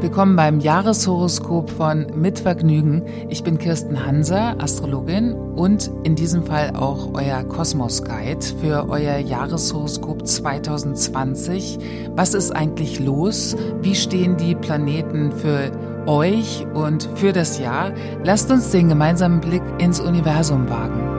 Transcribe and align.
Willkommen 0.00 0.34
beim 0.34 0.60
Jahreshoroskop 0.60 1.68
von 1.68 2.06
Mit 2.14 2.38
Vergnügen. 2.38 3.02
Ich 3.28 3.44
bin 3.44 3.58
Kirsten 3.58 4.06
Hanser, 4.06 4.56
Astrologin 4.58 5.34
und 5.34 5.90
in 6.04 6.14
diesem 6.14 6.42
Fall 6.42 6.74
auch 6.74 7.10
euer 7.12 7.44
Kosmos 7.44 8.02
Guide 8.02 8.40
für 8.62 8.88
euer 8.88 9.18
Jahreshoroskop 9.18 10.26
2020. 10.26 11.78
Was 12.16 12.32
ist 12.32 12.50
eigentlich 12.50 12.98
los? 12.98 13.54
Wie 13.82 13.94
stehen 13.94 14.38
die 14.38 14.54
Planeten 14.54 15.32
für 15.32 15.70
euch 16.06 16.66
und 16.72 17.06
für 17.16 17.34
das 17.34 17.58
Jahr? 17.58 17.92
Lasst 18.24 18.50
uns 18.50 18.70
den 18.70 18.88
gemeinsamen 18.88 19.42
Blick 19.42 19.62
ins 19.76 20.00
Universum 20.00 20.70
wagen. 20.70 21.09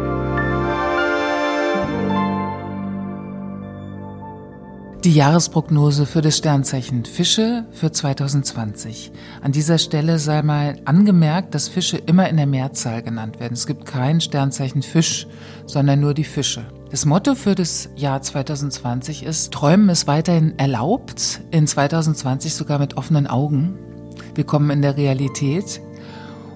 Die 5.04 5.16
Jahresprognose 5.16 6.06
für 6.06 6.22
das 6.22 6.38
Sternzeichen 6.38 7.06
Fische 7.06 7.66
für 7.72 7.92
2020. 7.92 9.12
An 9.42 9.52
dieser 9.52 9.80
Stelle 9.80 10.20
sei 10.20 10.44
mal 10.44 10.76
angemerkt, 10.86 11.56
dass 11.56 11.70
Fische 11.70 11.98
immer 11.98 12.30
in 12.30 12.38
der 12.38 12.46
Mehrzahl 12.46 13.02
genannt 13.02 13.40
werden. 13.40 13.54
Es 13.54 13.66
gibt 13.66 13.88
kein 13.88 14.22
Sternzeichen 14.22 14.84
Fisch, 14.84 15.26
sondern 15.66 16.02
nur 16.02 16.14
die 16.14 16.24
Fische. 16.24 16.68
Das 16.92 17.08
Motto 17.08 17.34
für 17.34 17.56
das 17.56 17.90
Jahr 17.96 18.22
2020 18.22 19.24
ist, 19.24 19.52
Träumen 19.52 19.90
ist 19.90 20.06
weiterhin 20.06 20.60
erlaubt, 20.60 21.42
in 21.50 21.66
2020 21.66 22.54
sogar 22.54 22.78
mit 22.78 22.96
offenen 22.96 23.26
Augen. 23.26 23.80
Willkommen 24.36 24.70
in 24.70 24.84
der 24.84 24.98
Realität. 24.98 25.82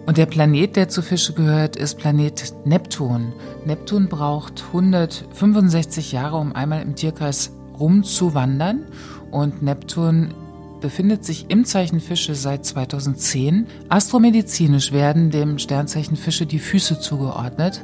Und 0.05 0.19
der 0.19 0.27
Planet, 0.27 0.75
der 0.75 0.87
zu 0.87 1.01
Fische 1.01 1.33
gehört, 1.33 1.77
ist 1.77 1.97
Planet 1.97 2.53
Neptun. 2.63 3.33
Neptun 3.65 4.07
braucht 4.07 4.65
165 4.67 6.11
Jahre, 6.11 6.37
um 6.37 6.55
einmal 6.55 6.83
im 6.83 6.93
Tierkreis 6.93 7.51
rumzuwandern 7.79 8.85
und 9.31 9.61
Neptun 9.61 10.33
befindet 10.81 11.25
sich 11.25 11.47
im 11.49 11.65
Zeichen 11.65 11.99
Fische 11.99 12.35
seit 12.35 12.65
2010. 12.65 13.67
Astromedizinisch 13.89 14.91
werden 14.91 15.31
dem 15.31 15.57
Sternzeichen 15.57 16.15
Fische 16.15 16.45
die 16.45 16.59
Füße 16.59 16.99
zugeordnet. 16.99 17.81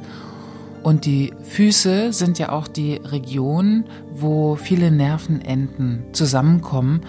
Und 0.82 1.04
die 1.04 1.32
Füße 1.42 2.12
sind 2.12 2.38
ja 2.38 2.50
auch 2.50 2.68
die 2.68 2.94
Region, 2.94 3.84
wo 4.12 4.56
viele 4.56 4.90
Nervenenden 4.90 6.04
zusammenkommen. 6.12 7.02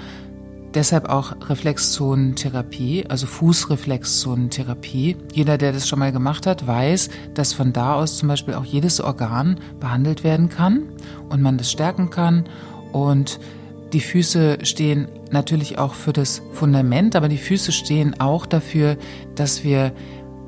Deshalb 0.74 1.10
auch 1.10 1.36
Reflexzonentherapie, 1.48 3.06
also 3.08 3.28
Fußreflexzonentherapie. 3.28 5.18
Jeder, 5.32 5.60
der 5.60 5.72
das 5.72 5.88
schon 5.88 6.00
mal 6.00 6.12
gemacht 6.12 6.48
hat, 6.48 6.66
weiß, 6.66 7.10
dass 7.36 7.54
von 7.54 7.74
da 7.74 7.94
aus 7.94 8.18
zum 8.18 8.28
Beispiel 8.28 8.56
auch 8.56 8.66
jedes 8.66 9.00
Organ 9.00 9.60
behandelt 9.80 10.24
werden 10.24 10.50
kann 10.50 10.84
und 11.30 11.44
man 11.44 11.60
das 11.60 11.72
stärken 11.72 12.10
kann 12.10 12.46
und 12.94 13.40
die 13.92 14.00
Füße 14.00 14.60
stehen 14.64 15.08
natürlich 15.32 15.78
auch 15.78 15.94
für 15.94 16.14
das 16.14 16.42
Fundament, 16.54 17.16
aber 17.16 17.28
die 17.28 17.38
Füße 17.38 17.72
stehen 17.72 18.20
auch 18.20 18.46
dafür, 18.46 18.98
dass 19.36 19.64
wir 19.64 19.92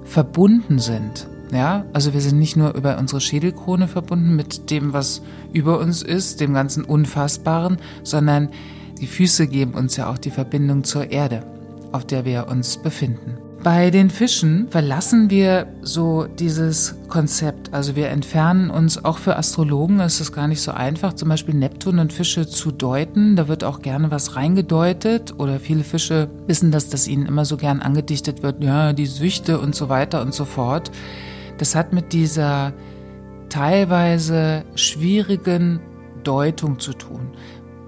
verbunden 0.04 0.80
sind. 0.80 1.28
Ja, 1.52 1.86
also 1.94 2.14
wir 2.14 2.22
sind 2.22 2.40
nicht 2.40 2.56
nur 2.56 2.74
über 2.74 2.98
unsere 2.98 3.22
Schädelkrone 3.22 3.88
verbunden 3.88 4.36
mit 4.36 4.72
dem, 4.72 4.94
was 4.94 5.22
über 5.54 5.80
uns 5.80 6.02
ist, 6.02 6.42
dem 6.42 6.54
ganzen 6.54 6.84
Unfassbaren, 6.84 7.78
sondern 8.04 8.50
die 9.00 9.08
Füße 9.08 9.48
geben 9.48 9.74
uns 9.74 9.96
ja 9.96 10.10
auch 10.10 10.18
die 10.18 10.32
Verbindung 10.32 10.84
zur 10.84 11.12
Erde, 11.12 11.46
auf 11.92 12.06
der 12.06 12.26
wir 12.26 12.48
uns 12.48 12.78
befinden. 12.78 13.45
Bei 13.66 13.90
den 13.90 14.12
Fischen 14.12 14.68
verlassen 14.70 15.32
wir 15.32 15.66
so 15.82 16.28
dieses 16.28 16.94
Konzept. 17.08 17.74
Also 17.74 17.96
wir 17.96 18.10
entfernen 18.10 18.70
uns, 18.70 19.04
auch 19.04 19.18
für 19.18 19.38
Astrologen 19.38 20.02
ist 20.02 20.20
es 20.20 20.32
gar 20.32 20.48
nicht 20.48 20.62
so 20.62 20.70
einfach, 20.70 21.14
zum 21.14 21.30
Beispiel 21.30 21.56
Neptun 21.56 21.98
und 21.98 22.14
Fische 22.14 22.46
zu 22.48 22.72
deuten. 22.72 23.36
Da 23.36 23.48
wird 23.48 23.64
auch 23.64 23.82
gerne 23.82 24.12
was 24.12 24.36
reingedeutet 24.36 25.34
oder 25.40 25.60
viele 25.60 25.84
Fische 25.84 26.30
wissen, 26.46 26.70
dass 26.70 26.90
das 26.90 27.08
ihnen 27.08 27.26
immer 27.26 27.44
so 27.44 27.58
gern 27.58 27.80
angedichtet 27.80 28.44
wird, 28.44 28.64
ja, 28.64 28.94
die 28.94 29.08
Süchte 29.08 29.60
und 29.60 29.74
so 29.74 29.90
weiter 29.90 30.22
und 30.22 30.32
so 30.32 30.46
fort. 30.46 30.92
Das 31.58 31.74
hat 31.74 31.92
mit 31.92 32.14
dieser 32.14 32.72
teilweise 33.50 34.64
schwierigen 34.76 35.80
Deutung 36.24 36.78
zu 36.78 36.94
tun. 36.94 37.32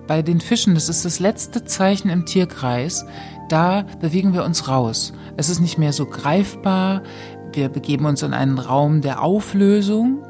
Bei 0.08 0.22
den 0.22 0.40
Fischen, 0.40 0.74
das 0.74 0.88
ist 0.88 1.04
das 1.04 1.20
letzte 1.20 1.66
Zeichen 1.66 2.10
im 2.10 2.26
Tierkreis, 2.26 3.06
da 3.50 3.86
bewegen 4.00 4.34
wir 4.34 4.46
uns 4.46 4.70
raus. 4.70 5.12
Es 5.36 5.50
ist 5.50 5.60
nicht 5.60 5.78
mehr 5.78 5.92
so 5.92 6.06
greifbar. 6.06 7.04
Wir 7.52 7.68
begeben 7.68 8.06
uns 8.06 8.24
in 8.24 8.34
einen 8.34 8.58
Raum 8.58 9.02
der 9.02 9.22
Auflösung. 9.22 10.24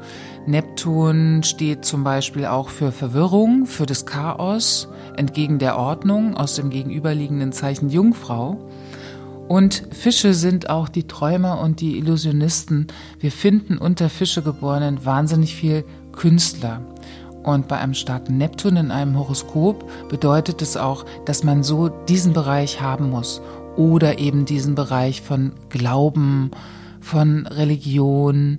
Neptun 0.46 1.44
steht 1.44 1.84
zum 1.84 2.02
Beispiel 2.02 2.46
auch 2.46 2.70
für 2.70 2.90
Verwirrung, 2.90 3.66
für 3.66 3.86
das 3.86 4.04
Chaos, 4.04 4.88
entgegen 5.16 5.60
der 5.60 5.78
Ordnung 5.78 6.36
aus 6.36 6.56
dem 6.56 6.70
gegenüberliegenden 6.70 7.52
Zeichen 7.52 7.88
Jungfrau. 7.88 8.68
Und 9.46 9.84
Fische 9.92 10.34
sind 10.34 10.70
auch 10.70 10.88
die 10.88 11.06
Träumer 11.06 11.60
und 11.60 11.80
die 11.80 11.98
Illusionisten. 11.98 12.88
Wir 13.20 13.30
finden 13.30 13.78
unter 13.78 14.10
Fischegeborenen 14.10 15.04
wahnsinnig 15.04 15.54
viel 15.54 15.84
Künstler. 16.12 16.82
Und 17.48 17.66
bei 17.66 17.78
einem 17.78 17.94
starken 17.94 18.36
Neptun 18.36 18.76
in 18.76 18.90
einem 18.90 19.18
Horoskop 19.18 19.90
bedeutet 20.10 20.60
es 20.60 20.76
auch, 20.76 21.06
dass 21.24 21.44
man 21.44 21.62
so 21.62 21.88
diesen 21.88 22.34
Bereich 22.34 22.82
haben 22.82 23.08
muss 23.08 23.40
oder 23.74 24.18
eben 24.18 24.44
diesen 24.44 24.74
Bereich 24.74 25.22
von 25.22 25.52
Glauben, 25.70 26.50
von 27.00 27.46
Religion, 27.46 28.58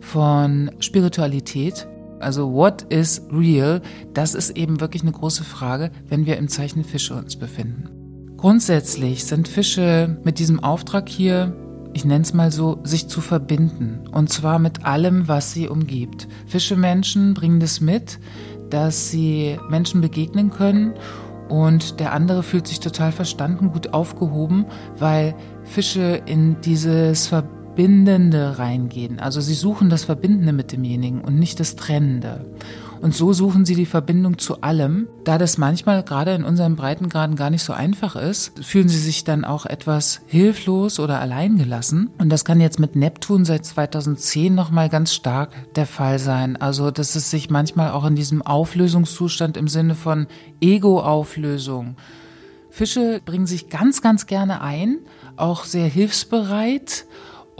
von 0.00 0.70
Spiritualität. 0.80 1.88
Also 2.18 2.52
what 2.52 2.82
is 2.90 3.22
real? 3.32 3.80
Das 4.12 4.34
ist 4.34 4.50
eben 4.50 4.82
wirklich 4.82 5.00
eine 5.00 5.12
große 5.12 5.44
Frage, 5.44 5.90
wenn 6.10 6.26
wir 6.26 6.36
im 6.36 6.48
Zeichen 6.48 6.84
Fische 6.84 7.14
uns 7.14 7.36
befinden. 7.36 7.88
Grundsätzlich 8.36 9.24
sind 9.24 9.48
Fische 9.48 10.18
mit 10.24 10.38
diesem 10.38 10.60
Auftrag 10.62 11.08
hier 11.08 11.56
ich 11.92 12.04
nenne 12.04 12.22
es 12.22 12.34
mal 12.34 12.50
so, 12.50 12.78
sich 12.84 13.08
zu 13.08 13.20
verbinden. 13.20 14.04
Und 14.12 14.30
zwar 14.30 14.58
mit 14.58 14.84
allem, 14.84 15.28
was 15.28 15.52
sie 15.52 15.68
umgibt. 15.68 16.28
Fischemenschen 16.46 17.34
bringen 17.34 17.60
das 17.60 17.80
mit, 17.80 18.18
dass 18.70 19.10
sie 19.10 19.58
Menschen 19.68 20.00
begegnen 20.00 20.50
können 20.50 20.94
und 21.48 21.98
der 21.98 22.12
andere 22.12 22.44
fühlt 22.44 22.68
sich 22.68 22.78
total 22.78 23.10
verstanden, 23.10 23.72
gut 23.72 23.92
aufgehoben, 23.92 24.66
weil 24.96 25.34
Fische 25.64 26.22
in 26.26 26.60
dieses 26.60 27.26
Verbindende 27.26 28.58
reingehen. 28.58 29.18
Also 29.18 29.40
sie 29.40 29.54
suchen 29.54 29.90
das 29.90 30.04
Verbindende 30.04 30.52
mit 30.52 30.70
demjenigen 30.70 31.20
und 31.20 31.38
nicht 31.38 31.58
das 31.58 31.74
Trennende. 31.74 32.46
Und 33.00 33.14
so 33.14 33.32
suchen 33.32 33.64
sie 33.64 33.74
die 33.74 33.86
Verbindung 33.86 34.38
zu 34.38 34.60
allem. 34.60 35.08
Da 35.24 35.38
das 35.38 35.58
manchmal 35.58 36.02
gerade 36.02 36.34
in 36.34 36.44
unseren 36.44 36.76
Breitengraden 36.76 37.36
gar 37.36 37.50
nicht 37.50 37.62
so 37.62 37.72
einfach 37.72 38.14
ist, 38.14 38.64
fühlen 38.64 38.88
sie 38.88 38.98
sich 38.98 39.24
dann 39.24 39.44
auch 39.44 39.64
etwas 39.66 40.20
hilflos 40.26 41.00
oder 41.00 41.20
alleingelassen. 41.20 42.10
Und 42.18 42.28
das 42.28 42.44
kann 42.44 42.60
jetzt 42.60 42.78
mit 42.78 42.96
Neptun 42.96 43.44
seit 43.44 43.64
2010 43.64 44.54
nochmal 44.54 44.88
ganz 44.88 45.14
stark 45.14 45.50
der 45.76 45.86
Fall 45.86 46.18
sein. 46.18 46.56
Also, 46.56 46.90
dass 46.90 47.16
es 47.16 47.30
sich 47.30 47.48
manchmal 47.48 47.92
auch 47.92 48.04
in 48.04 48.16
diesem 48.16 48.42
Auflösungszustand 48.42 49.56
im 49.56 49.68
Sinne 49.68 49.94
von 49.94 50.26
Ego-Auflösung 50.60 51.96
Fische 52.70 53.20
bringen 53.24 53.46
sich 53.46 53.68
ganz, 53.68 54.00
ganz 54.00 54.26
gerne 54.26 54.60
ein, 54.60 54.98
auch 55.36 55.64
sehr 55.64 55.86
hilfsbereit 55.86 57.04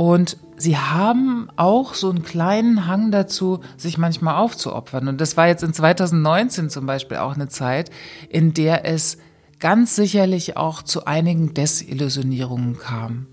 und 0.00 0.38
sie 0.56 0.78
haben 0.78 1.50
auch 1.56 1.93
so 1.93 2.09
einen 2.09 2.22
kleinen 2.22 2.87
Hang 2.87 3.11
dazu, 3.11 3.61
sich 3.77 3.99
manchmal 3.99 4.37
aufzuopfern. 4.37 5.09
Und 5.09 5.21
das 5.21 5.37
war 5.37 5.47
jetzt 5.47 5.62
in 5.62 5.75
2019 5.75 6.71
zum 6.71 6.87
Beispiel 6.87 7.19
auch 7.19 7.34
eine 7.34 7.49
Zeit, 7.49 7.91
in 8.31 8.55
der 8.55 8.87
es 8.87 9.19
ganz 9.59 9.97
sicherlich 9.97 10.56
auch 10.56 10.81
zu 10.81 11.05
einigen 11.05 11.53
Desillusionierungen 11.53 12.78
kam. 12.78 13.27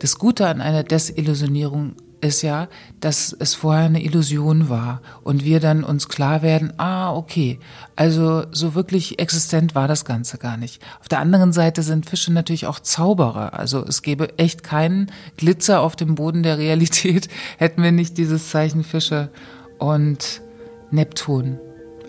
Das 0.00 0.18
Gute 0.18 0.48
an 0.48 0.60
einer 0.60 0.82
Desillusionierung 0.82 1.94
ist 2.20 2.42
ja, 2.42 2.68
dass 3.00 3.34
es 3.38 3.54
vorher 3.54 3.84
eine 3.84 4.02
Illusion 4.02 4.68
war 4.68 5.00
und 5.22 5.44
wir 5.44 5.60
dann 5.60 5.84
uns 5.84 6.08
klar 6.08 6.42
werden, 6.42 6.72
ah, 6.76 7.14
okay, 7.14 7.58
also 7.96 8.44
so 8.52 8.74
wirklich 8.74 9.18
existent 9.18 9.74
war 9.74 9.88
das 9.88 10.04
Ganze 10.04 10.38
gar 10.38 10.56
nicht. 10.56 10.82
Auf 11.00 11.08
der 11.08 11.20
anderen 11.20 11.52
Seite 11.52 11.82
sind 11.82 12.08
Fische 12.08 12.32
natürlich 12.32 12.66
auch 12.66 12.80
Zauberer. 12.80 13.54
Also 13.54 13.84
es 13.84 14.02
gäbe 14.02 14.38
echt 14.38 14.62
keinen 14.62 15.10
Glitzer 15.36 15.80
auf 15.80 15.96
dem 15.96 16.14
Boden 16.14 16.42
der 16.42 16.58
Realität, 16.58 17.28
hätten 17.58 17.82
wir 17.82 17.92
nicht 17.92 18.18
dieses 18.18 18.50
Zeichen 18.50 18.84
Fische 18.84 19.30
und 19.78 20.42
Neptun. 20.90 21.58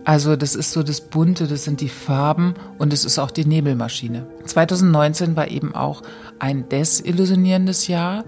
Also 0.04 0.36
das 0.36 0.56
ist 0.56 0.72
so 0.72 0.82
das 0.82 1.02
Bunte, 1.02 1.48
das 1.48 1.64
sind 1.64 1.80
die 1.80 1.90
Farben 1.90 2.56
und 2.80 2.92
es 2.92 3.06
ist 3.06 3.20
auch 3.20 3.30
die 3.30 3.46
Nebelmaschine. 3.46 4.26
2019 4.46 5.36
war 5.36 5.48
eben 5.48 5.76
auch 5.76 6.02
ein 6.40 6.68
desillusionierendes 6.70 7.88
Jahr. 7.88 8.26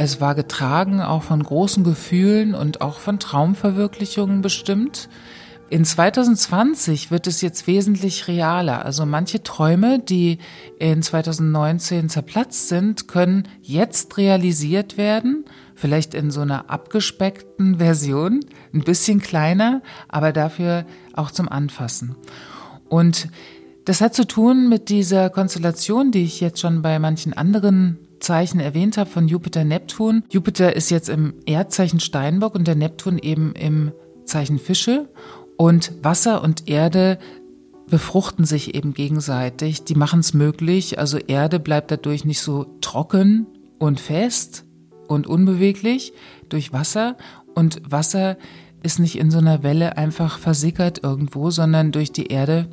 Es 0.00 0.20
war 0.20 0.36
getragen 0.36 1.00
auch 1.00 1.24
von 1.24 1.42
großen 1.42 1.82
Gefühlen 1.82 2.54
und 2.54 2.80
auch 2.80 3.00
von 3.00 3.18
Traumverwirklichungen 3.18 4.42
bestimmt. 4.42 5.08
In 5.70 5.84
2020 5.84 7.10
wird 7.10 7.26
es 7.26 7.40
jetzt 7.40 7.66
wesentlich 7.66 8.28
realer. 8.28 8.84
Also 8.84 9.04
manche 9.06 9.42
Träume, 9.42 9.98
die 9.98 10.38
in 10.78 11.02
2019 11.02 12.08
zerplatzt 12.08 12.68
sind, 12.68 13.08
können 13.08 13.48
jetzt 13.60 14.16
realisiert 14.16 14.98
werden. 14.98 15.44
Vielleicht 15.74 16.14
in 16.14 16.30
so 16.30 16.42
einer 16.42 16.70
abgespeckten 16.70 17.78
Version, 17.78 18.44
ein 18.72 18.84
bisschen 18.84 19.20
kleiner, 19.20 19.82
aber 20.06 20.32
dafür 20.32 20.86
auch 21.12 21.32
zum 21.32 21.48
Anfassen. 21.48 22.14
Und 22.88 23.28
Das 23.84 24.02
hat 24.02 24.14
zu 24.14 24.26
tun 24.26 24.68
mit 24.68 24.90
dieser 24.90 25.30
Konstellation, 25.30 26.10
die 26.10 26.22
ich 26.22 26.42
jetzt 26.42 26.60
schon 26.60 26.82
bei 26.82 26.98
manchen 26.98 27.32
anderen 27.32 28.07
Zeichen 28.20 28.60
erwähnt 28.60 28.96
habe 28.96 29.10
von 29.10 29.28
Jupiter 29.28 29.64
Neptun. 29.64 30.24
Jupiter 30.30 30.74
ist 30.74 30.90
jetzt 30.90 31.08
im 31.08 31.34
Erdzeichen 31.46 32.00
Steinbock 32.00 32.54
und 32.54 32.66
der 32.66 32.74
Neptun 32.74 33.18
eben 33.18 33.52
im 33.52 33.92
Zeichen 34.24 34.58
Fische 34.58 35.08
und 35.56 35.92
Wasser 36.02 36.42
und 36.42 36.68
Erde 36.68 37.18
befruchten 37.88 38.44
sich 38.44 38.74
eben 38.74 38.92
gegenseitig. 38.94 39.84
Die 39.84 39.94
machen 39.94 40.20
es 40.20 40.34
möglich. 40.34 40.98
Also 40.98 41.18
Erde 41.18 41.58
bleibt 41.58 41.90
dadurch 41.90 42.24
nicht 42.24 42.40
so 42.40 42.64
trocken 42.80 43.46
und 43.78 43.98
fest 43.98 44.64
und 45.08 45.26
unbeweglich 45.26 46.12
durch 46.48 46.72
Wasser 46.72 47.16
und 47.54 47.80
Wasser 47.90 48.36
ist 48.82 49.00
nicht 49.00 49.18
in 49.18 49.30
so 49.30 49.38
einer 49.38 49.62
Welle 49.62 49.96
einfach 49.96 50.38
versickert 50.38 51.02
irgendwo, 51.02 51.50
sondern 51.50 51.90
durch 51.90 52.12
die 52.12 52.26
Erde 52.26 52.68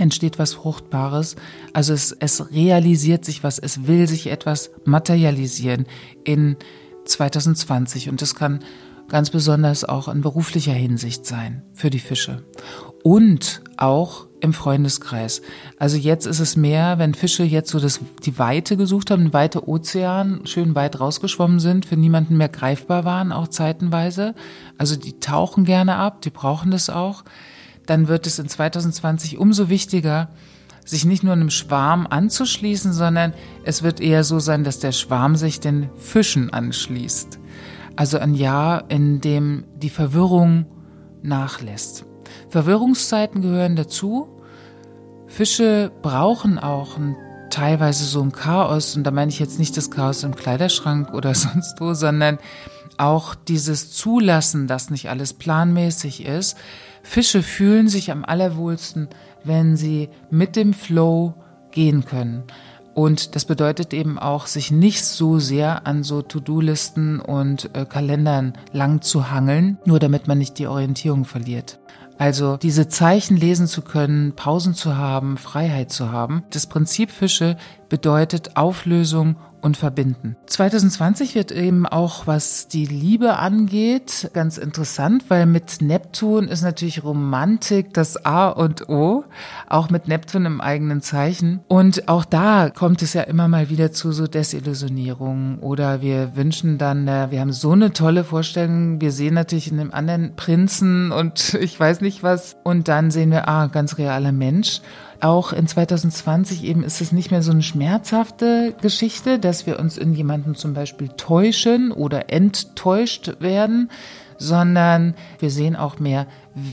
entsteht 0.00 0.38
was 0.38 0.54
Fruchtbares. 0.54 1.36
Also 1.72 1.92
es, 1.92 2.12
es 2.12 2.52
realisiert 2.52 3.24
sich 3.24 3.44
was, 3.44 3.58
es 3.58 3.86
will 3.86 4.08
sich 4.08 4.28
etwas 4.28 4.70
materialisieren 4.84 5.86
in 6.24 6.56
2020 7.04 8.08
und 8.08 8.22
das 8.22 8.34
kann 8.34 8.60
ganz 9.08 9.30
besonders 9.30 9.84
auch 9.84 10.08
in 10.08 10.20
beruflicher 10.20 10.72
Hinsicht 10.72 11.26
sein 11.26 11.62
für 11.74 11.90
die 11.90 11.98
Fische. 11.98 12.44
Und 13.02 13.62
auch 13.76 14.26
im 14.40 14.52
Freundeskreis. 14.52 15.42
Also 15.78 15.96
jetzt 15.96 16.26
ist 16.26 16.40
es 16.40 16.56
mehr, 16.56 16.98
wenn 16.98 17.14
Fische 17.14 17.42
jetzt 17.42 17.70
so 17.70 17.78
das, 17.78 18.00
die 18.24 18.38
Weite 18.38 18.76
gesucht 18.76 19.10
haben, 19.10 19.24
den 19.24 19.32
weite 19.32 19.68
Ozean, 19.68 20.42
schön 20.44 20.74
weit 20.74 20.98
rausgeschwommen 20.98 21.60
sind, 21.60 21.86
für 21.86 21.96
niemanden 21.96 22.36
mehr 22.36 22.48
greifbar 22.48 23.04
waren, 23.04 23.32
auch 23.32 23.48
zeitenweise. 23.48 24.34
Also 24.78 24.96
die 24.96 25.20
tauchen 25.20 25.64
gerne 25.64 25.96
ab, 25.96 26.22
die 26.22 26.30
brauchen 26.30 26.70
das 26.70 26.88
auch 26.88 27.24
dann 27.90 28.06
wird 28.06 28.28
es 28.28 28.38
in 28.38 28.48
2020 28.48 29.36
umso 29.36 29.68
wichtiger, 29.68 30.28
sich 30.84 31.04
nicht 31.04 31.24
nur 31.24 31.32
einem 31.32 31.50
Schwarm 31.50 32.06
anzuschließen, 32.08 32.92
sondern 32.92 33.34
es 33.64 33.82
wird 33.82 34.00
eher 34.00 34.22
so 34.22 34.38
sein, 34.38 34.62
dass 34.62 34.78
der 34.78 34.92
Schwarm 34.92 35.34
sich 35.34 35.58
den 35.58 35.90
Fischen 35.96 36.52
anschließt. 36.52 37.40
Also 37.96 38.18
ein 38.18 38.34
Jahr, 38.34 38.84
in 38.90 39.20
dem 39.20 39.64
die 39.74 39.90
Verwirrung 39.90 40.66
nachlässt. 41.22 42.06
Verwirrungszeiten 42.48 43.42
gehören 43.42 43.74
dazu. 43.74 44.40
Fische 45.26 45.90
brauchen 46.00 46.60
auch 46.60 46.96
ein, 46.96 47.16
teilweise 47.50 48.04
so 48.04 48.22
ein 48.22 48.30
Chaos, 48.30 48.96
und 48.96 49.02
da 49.02 49.10
meine 49.10 49.30
ich 49.32 49.40
jetzt 49.40 49.58
nicht 49.58 49.76
das 49.76 49.90
Chaos 49.90 50.22
im 50.22 50.36
Kleiderschrank 50.36 51.10
oder 51.12 51.34
sonst 51.34 51.80
wo, 51.80 51.92
sondern 51.94 52.38
auch 52.98 53.34
dieses 53.34 53.90
Zulassen, 53.90 54.68
dass 54.68 54.90
nicht 54.90 55.10
alles 55.10 55.34
planmäßig 55.34 56.24
ist, 56.24 56.56
Fische 57.02 57.42
fühlen 57.42 57.88
sich 57.88 58.10
am 58.10 58.24
allerwohlsten, 58.24 59.08
wenn 59.44 59.76
sie 59.76 60.08
mit 60.30 60.56
dem 60.56 60.72
Flow 60.72 61.34
gehen 61.70 62.04
können. 62.04 62.44
Und 62.94 63.36
das 63.36 63.44
bedeutet 63.44 63.94
eben 63.94 64.18
auch, 64.18 64.46
sich 64.46 64.70
nicht 64.70 65.04
so 65.04 65.38
sehr 65.38 65.86
an 65.86 66.02
so 66.02 66.22
To-Do-Listen 66.22 67.20
und 67.20 67.70
äh, 67.74 67.86
Kalendern 67.86 68.54
lang 68.72 69.00
zu 69.00 69.30
hangeln, 69.30 69.78
nur 69.84 69.98
damit 69.98 70.26
man 70.26 70.38
nicht 70.38 70.58
die 70.58 70.66
Orientierung 70.66 71.24
verliert. 71.24 71.78
Also 72.18 72.58
diese 72.58 72.88
Zeichen 72.88 73.38
lesen 73.38 73.66
zu 73.66 73.80
können, 73.80 74.34
Pausen 74.36 74.74
zu 74.74 74.96
haben, 74.96 75.38
Freiheit 75.38 75.90
zu 75.90 76.12
haben. 76.12 76.42
Das 76.50 76.66
Prinzip 76.66 77.10
Fische 77.10 77.56
bedeutet 77.88 78.58
Auflösung 78.58 79.36
und 79.62 79.76
verbinden. 79.76 80.36
2020 80.46 81.34
wird 81.34 81.52
eben 81.52 81.86
auch, 81.86 82.26
was 82.26 82.68
die 82.68 82.86
Liebe 82.86 83.36
angeht, 83.36 84.30
ganz 84.32 84.58
interessant, 84.58 85.24
weil 85.28 85.46
mit 85.46 85.80
Neptun 85.80 86.48
ist 86.48 86.62
natürlich 86.62 87.04
Romantik 87.04 87.94
das 87.94 88.24
A 88.24 88.48
und 88.48 88.88
O, 88.88 89.24
auch 89.68 89.90
mit 89.90 90.08
Neptun 90.08 90.46
im 90.46 90.60
eigenen 90.60 91.02
Zeichen. 91.02 91.60
Und 91.68 92.08
auch 92.08 92.24
da 92.24 92.70
kommt 92.70 93.02
es 93.02 93.14
ja 93.14 93.22
immer 93.22 93.48
mal 93.48 93.70
wieder 93.70 93.92
zu 93.92 94.12
so 94.12 94.26
Desillusionierungen 94.26 95.58
oder 95.60 96.02
wir 96.02 96.36
wünschen 96.36 96.78
dann, 96.78 97.06
wir 97.06 97.40
haben 97.40 97.52
so 97.52 97.72
eine 97.72 97.92
tolle 97.92 98.24
Vorstellung, 98.24 99.00
wir 99.00 99.12
sehen 99.12 99.34
natürlich 99.34 99.70
in 99.70 99.78
dem 99.78 99.92
anderen 99.92 100.36
Prinzen 100.36 101.12
und 101.12 101.54
ich 101.60 101.78
weiß 101.78 102.00
nicht 102.00 102.22
was 102.22 102.56
und 102.64 102.88
dann 102.88 103.10
sehen 103.10 103.30
wir, 103.30 103.48
ah, 103.48 103.66
ganz 103.66 103.98
realer 103.98 104.32
Mensch 104.32 104.80
auch 105.20 105.52
in 105.52 105.66
2020 105.66 106.64
eben 106.64 106.82
ist 106.82 107.00
es 107.00 107.12
nicht 107.12 107.30
mehr 107.30 107.42
so 107.42 107.52
eine 107.52 107.62
schmerzhafte 107.62 108.74
Geschichte, 108.80 109.38
dass 109.38 109.66
wir 109.66 109.78
uns 109.78 109.98
in 109.98 110.14
jemanden 110.14 110.54
zum 110.54 110.74
Beispiel 110.74 111.08
täuschen 111.08 111.92
oder 111.92 112.32
enttäuscht 112.32 113.32
werden, 113.40 113.90
sondern 114.38 115.14
wir 115.38 115.50
sehen 115.50 115.76
auch 115.76 115.98
mehr, 115.98 116.26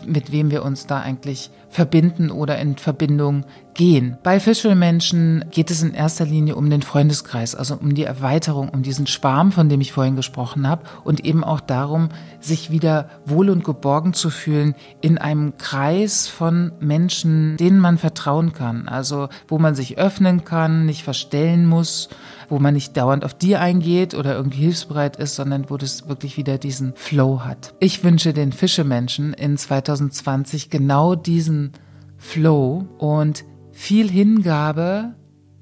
mit 0.06 0.32
wem 0.32 0.52
wir 0.52 0.64
uns 0.64 0.88
da 0.88 1.00
eigentlich 1.00 1.52
verbinden 1.70 2.32
oder 2.32 2.58
in 2.58 2.78
Verbindung 2.78 3.46
gehen. 3.74 4.18
Bei 4.24 4.40
Fischelmenschen 4.40 5.46
geht 5.52 5.70
es 5.70 5.84
in 5.84 5.94
erster 5.94 6.26
Linie 6.26 6.56
um 6.56 6.70
den 6.70 6.82
Freundeskreis, 6.82 7.54
also 7.54 7.76
um 7.76 7.94
die 7.94 8.04
Erweiterung, 8.04 8.70
um 8.70 8.82
diesen 8.82 9.06
Schwarm, 9.06 9.52
von 9.52 9.70
dem 9.70 9.82
ich 9.82 9.92
vorhin 9.92 10.16
gesprochen 10.16 10.68
habe 10.68 10.84
und 11.04 11.24
eben 11.24 11.44
auch 11.44 11.60
darum, 11.60 12.10
sich 12.40 12.72
wieder 12.72 13.10
wohl 13.26 13.50
und 13.50 13.64
geborgen 13.64 14.14
zu 14.14 14.30
fühlen 14.30 14.74
in 15.02 15.18
einem 15.18 15.58
Kreis 15.58 16.28
von 16.28 16.72
Menschen, 16.80 17.56
denen 17.58 17.80
man 17.80 17.98
vertrauen 17.98 18.54
kann, 18.54 18.88
also 18.88 19.30
wo 19.48 19.60
man 19.60 19.76
sich 19.76 19.98
öffnen 19.98 20.44
kann, 20.44 20.86
nicht 20.86 21.04
verstellen 21.04 21.68
muss, 21.68 22.10
wo 22.50 22.60
man 22.60 22.74
nicht 22.74 22.98
dauernd 22.98 23.24
auf 23.24 23.34
die 23.34 23.58
eingeht 23.58 24.16
oder 24.16 24.36
irgendwie 24.36 24.62
hilfsbereit 24.62 25.18
ist, 25.18 25.36
sondern 25.36 25.70
wo 25.70 25.78
das 25.78 26.08
wirklich 26.08 26.38
wieder 26.38 26.58
diesen 26.58 26.94
Flow 26.96 27.42
hat. 27.42 27.74
Ich 27.80 28.04
wünsche 28.04 28.34
den 28.34 28.54
Fischemenschen 28.54 29.34
in 29.34 29.58
2020 29.68 30.70
genau 30.70 31.16
diesen 31.16 31.74
Flow 32.18 32.88
und 32.98 33.46
viel 33.72 34.10
Hingabe, 34.10 35.14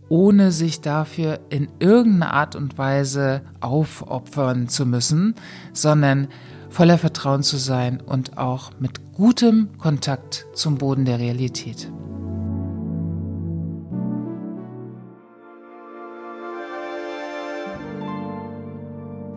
ohne 0.07 0.51
sich 0.51 0.81
dafür 0.81 1.39
in 1.49 1.67
irgendeiner 1.79 2.33
Art 2.33 2.55
und 2.55 2.77
Weise 2.77 3.41
aufopfern 3.59 4.67
zu 4.67 4.85
müssen, 4.85 5.35
sondern 5.73 6.27
voller 6.69 6.97
Vertrauen 6.97 7.41
zu 7.41 7.57
sein 7.57 7.99
und 7.99 8.37
auch 8.37 8.71
mit 8.79 9.13
gutem 9.13 9.69
Kontakt 9.77 10.45
zum 10.53 10.77
Boden 10.77 11.05
der 11.05 11.19
Realität. 11.19 11.91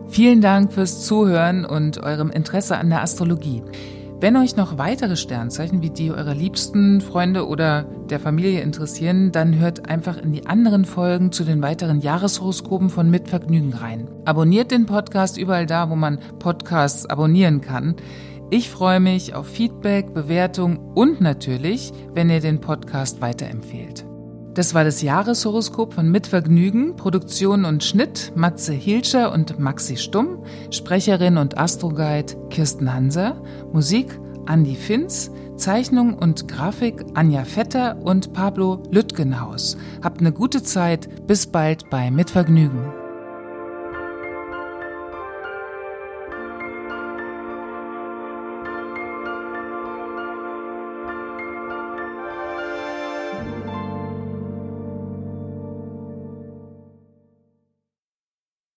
Vielen 0.09 0.41
Dank 0.41 0.73
fürs 0.73 1.05
Zuhören 1.05 1.65
und 1.65 1.99
eurem 1.99 2.29
Interesse 2.29 2.77
an 2.77 2.89
der 2.89 3.01
Astrologie. 3.01 3.63
Wenn 4.21 4.35
euch 4.35 4.57
noch 4.57 4.77
weitere 4.77 5.15
Sternzeichen 5.15 5.81
wie 5.81 5.91
die 5.91 6.11
eurer 6.11 6.35
liebsten 6.35 6.99
Freunde 6.99 7.47
oder 7.47 7.83
der 7.83 8.19
Familie 8.19 8.59
interessieren, 8.59 9.31
dann 9.31 9.57
hört 9.57 9.87
einfach 9.87 10.17
in 10.17 10.33
die 10.33 10.45
anderen 10.45 10.83
Folgen 10.83 11.31
zu 11.31 11.45
den 11.45 11.61
weiteren 11.61 12.01
Jahreshoroskopen 12.01 12.89
von 12.89 13.09
Mitvergnügen 13.09 13.73
rein. 13.73 14.09
Abonniert 14.25 14.71
den 14.71 14.85
Podcast 14.85 15.37
überall 15.37 15.65
da, 15.65 15.89
wo 15.89 15.95
man 15.95 16.19
Podcasts 16.37 17.05
abonnieren 17.05 17.61
kann. 17.61 17.95
Ich 18.49 18.69
freue 18.69 18.99
mich 18.99 19.35
auf 19.35 19.47
Feedback, 19.47 20.13
Bewertung 20.13 20.91
und 20.95 21.21
natürlich, 21.21 21.93
wenn 22.13 22.29
ihr 22.29 22.41
den 22.41 22.59
Podcast 22.59 23.21
weiterempfehlt. 23.21 24.05
Das 24.59 24.73
war 24.73 24.83
das 24.83 25.01
Jahreshoroskop 25.01 25.93
von 25.93 26.11
Mitvergnügen, 26.11 26.97
Produktion 26.97 27.63
und 27.63 27.81
Schnitt 27.81 28.33
Matze 28.35 28.73
Hilscher 28.73 29.31
und 29.31 29.57
Maxi 29.57 29.95
Stumm, 29.95 30.43
Sprecherin 30.69 31.37
und 31.37 31.57
Astroguide 31.57 32.35
Kirsten 32.49 32.93
Hanser, 32.93 33.41
Musik 33.71 34.19
Andy 34.49 34.75
Finz, 34.75 35.31
Zeichnung 35.55 36.13
und 36.13 36.49
Grafik 36.49 37.05
Anja 37.13 37.45
Vetter 37.45 37.99
und 38.03 38.33
Pablo 38.33 38.83
Lüttgenhaus. 38.91 39.77
Habt 40.03 40.19
eine 40.19 40.33
gute 40.33 40.61
Zeit, 40.61 41.25
bis 41.25 41.47
bald 41.47 41.89
bei 41.89 42.11
Mitvergnügen. 42.11 42.98